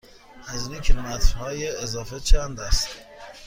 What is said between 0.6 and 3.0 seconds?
کیلومترهای اضافه چند است؟